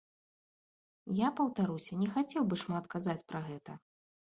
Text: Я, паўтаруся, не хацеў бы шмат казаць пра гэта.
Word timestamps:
Я, 1.19 1.29
паўтаруся, 1.41 1.93
не 2.01 2.09
хацеў 2.17 2.41
бы 2.49 2.61
шмат 2.65 2.91
казаць 2.97 3.21
пра 3.31 3.45
гэта. 3.53 3.81